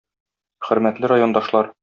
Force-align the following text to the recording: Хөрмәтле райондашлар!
Хөрмәтле 0.69 1.13
райондашлар! 1.13 1.75